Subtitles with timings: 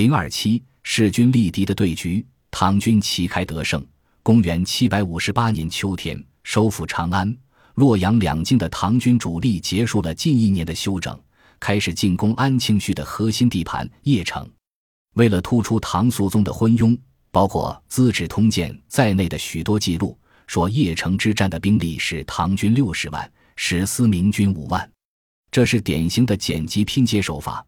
[0.00, 3.86] 零二七势均力敌的对局，唐军旗开得胜。
[4.22, 7.36] 公元七百五十八年秋天，收复长安、
[7.74, 11.14] 洛阳两京的唐军主力结束了近一年的休整，
[11.58, 14.50] 开始进攻安庆绪的核心地盘邺城。
[15.16, 16.98] 为了突出唐肃宗的昏庸，
[17.30, 24.90] 包括《资治通鉴》在内的许多记录说，邺城之战的兵力是唐军六十万，史思明军五万。
[25.50, 27.62] 这是典型的剪辑拼接手法。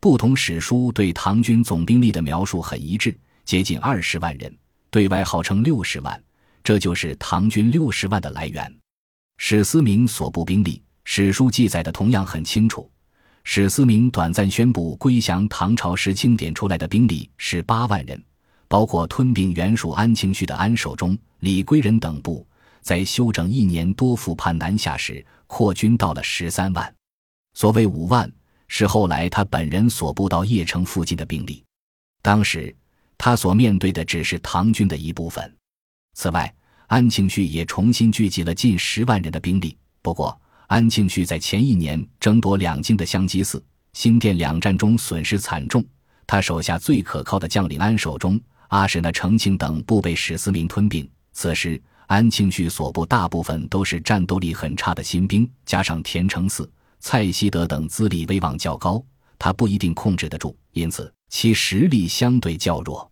[0.00, 4.56] 不同史书对唐军总兵力的描述很一致，接近二十万人，
[4.90, 6.22] 对外号称六十万，
[6.62, 8.72] 这就是唐军六十万的来源。
[9.38, 12.88] 史思明所部兵力，史书记载的同样很清楚。
[13.42, 18.22] 史思明短暂宣布归降唐朝时清点出来的兵力是八万人，
[18.68, 22.46] 包括吞并原属安庆绪的安守忠、李归仁等部，
[22.82, 26.94] 在休整一年多复叛南下时，扩军到了十三万。
[27.54, 28.30] 所谓五万，
[28.68, 31.64] 是后来他本人所部到邺城附近的兵力。
[32.22, 32.74] 当时
[33.16, 35.52] 他所面对的只是唐军的一部分。
[36.14, 36.52] 此外，
[36.86, 39.76] 安庆绪也重新聚集了近十万人的兵力。
[40.02, 40.38] 不过，
[40.68, 45.84] 安庆绪在前一年争夺两京的香积寺、新店两战中损失惨重，
[46.26, 51.08] 他手下最可靠的将领安守忠、阿史那成庆等部被史思明吞并。
[51.32, 56.68] 此时，安庆绪所部大部分都是战斗力很差的新兵，加上田承嗣。
[57.00, 59.02] 蔡希德等资历威望较高，
[59.38, 63.10] 他不一定控制得住，因此其实力相对较弱。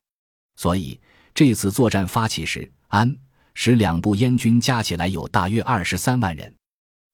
[0.57, 0.99] 所以
[1.35, 3.15] 这次作战发起时，安
[3.55, 6.53] 使两部燕军加起来有大约二十三万人，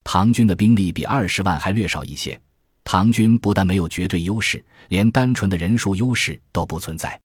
[0.04, 2.40] 唐军的兵力比二十万还略少一些。
[2.84, 7.20] 唐军不但没有绝对优势，连单纯的人数优势都不存在。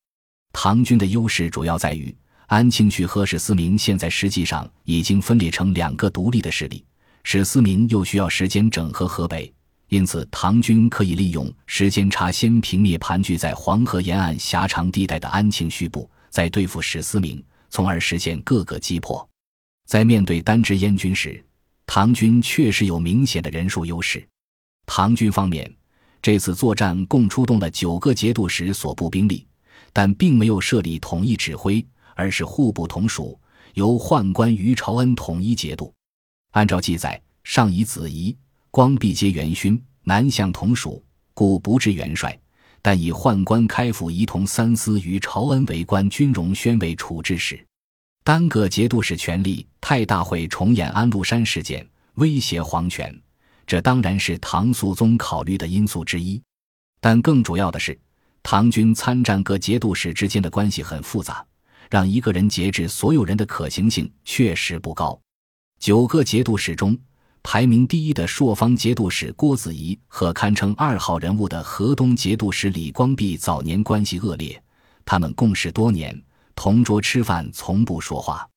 [0.53, 6.85] 唐军的优势主要在于安庆绪和史思明现在实际上已经分裂成两个独立的势力。
[7.30, 9.53] 史思明又需要时间整合河北，
[9.89, 19.28] 因此唐军可以利用时间差先平灭盘踞在黄河沿岸狭长地带的安庆绪部，再对付史思明，从而实现各个击破。
[19.86, 21.44] 在面对单支燕军时，
[21.86, 24.26] 唐军确实有明显的人数优势。
[24.86, 25.70] 唐军方面，
[26.21, 29.45] 这次作战共出动了九个节度使所部兵力，
[29.92, 31.86] 但并没有设立统一指挥，
[32.16, 33.37] 而是互不同属，
[33.73, 35.93] 由宦官于朝恩统一节度。
[36.52, 38.35] 按照记载，上以子仪、
[38.71, 41.03] 光弼皆元勋，南向同属，
[41.33, 42.37] 故不至元帅。
[42.81, 47.61] 但以宦官开府仪同三司于朝恩为官军容宣为处置使。
[48.23, 53.13] 单个节度使权力太大，会重演安禄山事件，威胁皇权。
[53.65, 56.41] 这当然是唐肃宗考虑的因素之一。
[57.02, 57.97] 但更主要的是，
[58.41, 61.45] 唐军参战各节度使之间的关系很复杂，
[61.89, 65.19] 让一个人节制所有人的可行性确实不高。
[65.80, 66.98] 九个节度使中，
[67.43, 74.61] 排名第一的朔方节度使郭子仪和堪称二号人物的河东节度使李光弼早年关系恶劣，
[75.05, 76.20] 他们共事多年，
[76.55, 78.48] 同桌吃饭从不说话。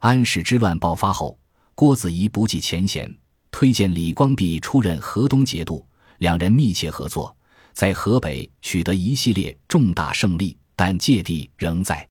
[0.00, 1.38] 安史之乱爆发后，
[1.74, 3.12] 郭子仪不计前嫌，
[3.50, 5.84] 推荐李光弼出任河东节度，
[6.18, 7.34] 两人密切合作，
[7.72, 12.06] 在河北取得一系列重大胜利，但芥蒂仍在。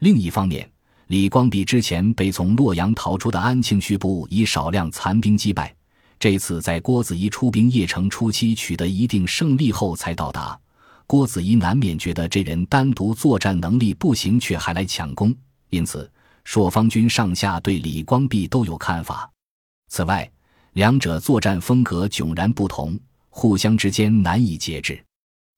[0.00, 0.68] 另一方面，
[1.10, 5.74] 李光弼之前被从洛阳逃出的安庆绪部以少量残兵击败，
[6.20, 10.56] 这次在郭子仪出兵邺城初期取得一定胜利后才到达，
[11.08, 15.34] 郭子仪难免觉得这人单独作战能力不行，却还来抢功，
[15.70, 16.08] 因此
[16.44, 19.28] 朔方军上下对李光弼都有看法。
[19.88, 20.30] 此外，
[20.74, 22.96] 两者作战风格迥然不同，
[23.30, 25.04] 互相之间难以节制。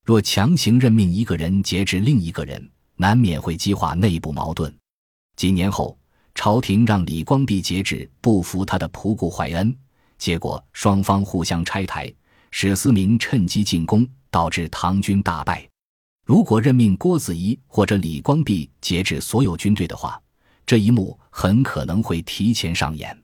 [0.03, 4.75] 若强行任命一个人节制另一个人，难免会激化内部矛盾。
[5.43, 5.99] 几年后，
[6.37, 9.77] 朝廷让李光弼节制不服他的仆固怀恩，
[10.17, 12.09] 结果双方互相拆台，
[12.53, 15.69] 史思明趁机进攻，导致唐军大败。
[16.25, 20.23] 如果任命郭子仪或者李光弼节制所有军队的话，
[20.65, 23.21] 这一幕很可能会提前上演。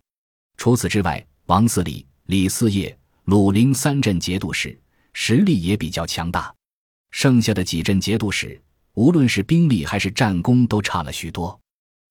[0.57, 4.77] 除此之外，王嗣礼、李嗣业、鲁陵三镇节度使
[5.12, 6.53] 实力也比较强大，
[7.12, 8.61] 剩下的几镇节度使
[8.95, 11.57] 无论是兵力还是战功都差了许多。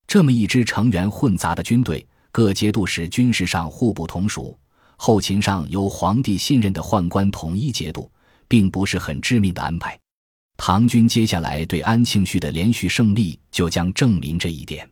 [0.07, 4.57] 这么一支成员混杂的军队，各节度使军事上互不同属，
[4.95, 8.09] 后勤上由皇帝信任的宦官统一节度，
[8.47, 9.99] 并不是很致命的安排。
[10.55, 14.89] 唐军接下来对安庆绪的连续胜利，就将证明这一点。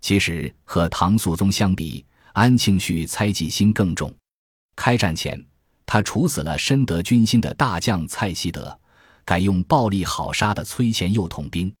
[0.00, 4.12] 其实和唐肃宗相比，安庆绪猜忌心更重。
[4.74, 5.40] 开战前，
[5.86, 8.76] 他处死了深得军心的大将蔡希德，
[9.24, 11.72] 改用暴力好杀的崔乾佑统兵，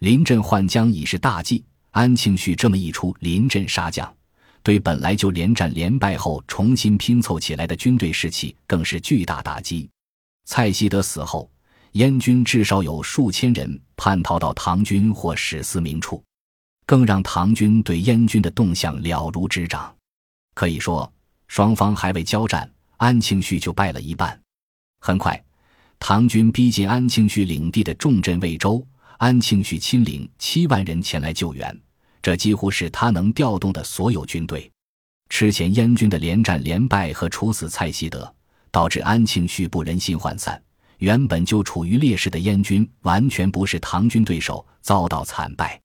[0.00, 1.64] 临阵换将已是大忌。
[1.96, 4.14] 安庆绪这么一出临阵杀将，
[4.62, 9.88] 对本来就连战连败后重新拼凑起来的军队士气更是巨大打击。
[10.44, 11.50] 蔡希德死后，
[11.92, 16.22] 燕军至少有数千人叛逃到唐军或史思明处，
[16.84, 19.90] 更让唐军对燕军的动向了如指掌。
[20.52, 21.10] 可以说，
[21.48, 24.38] 双方还未交战，安庆绪就败了一半。
[25.00, 25.42] 很快，
[25.98, 31.80] 唐军逼近安庆绪领地的重镇魏州，安庆绪亲领七万人前来救援，
[32.26, 34.68] 这几乎是他能调动的所有军队。
[35.28, 38.34] 之前燕军的连战连败和处死蔡希德，
[38.72, 40.60] 导致安庆绪部人心涣散。
[40.98, 45.80] 原本就处于劣势的燕军完全不是唐军对手，遭到惨败。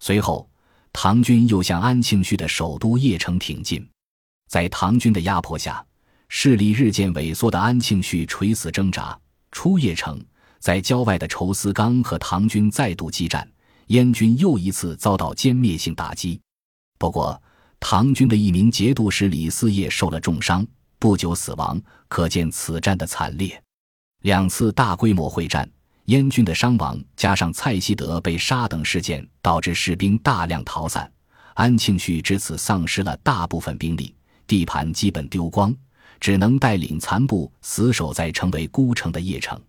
[0.00, 0.46] 随后，
[0.92, 3.88] 唐军又向安庆绪的首都邺城挺进。
[4.46, 5.82] 在唐军的压迫下，
[6.28, 9.18] 势力日渐萎缩的安庆绪垂死挣扎。
[9.52, 10.22] 出邺城，
[10.60, 13.50] 在郊外的仇思刚和唐军再度激战，
[13.88, 16.40] 燕军又一次遭到歼灭性打击。
[16.98, 17.40] 不过，
[17.80, 20.66] 唐军的一名节度使李嗣业受了重伤，
[20.98, 23.60] 不久死亡，可见此战的惨烈。
[24.22, 25.68] 两次大规模会战，
[26.06, 31.10] 燕军的伤亡加上蔡希德被杀等事件，导致士兵大量逃散。
[31.54, 34.14] 安庆绪至此丧失了大部分兵力，
[34.46, 35.74] 地盘基本丢光，
[36.20, 39.60] 只能带领残部死守在成为孤城的邺城。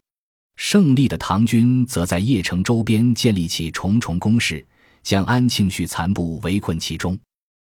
[0.61, 4.63] 胜利的唐军则在邺城周边建立起重重工事，
[5.01, 7.17] 将安庆绪残部围困其中。